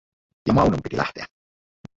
Ja 0.47 0.53
Maunon 0.53 0.79
piti 0.83 0.97
lähteä. 0.97 1.25